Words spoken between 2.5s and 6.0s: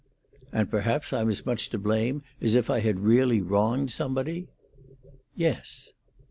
if I had really wronged somebody?" "Yes."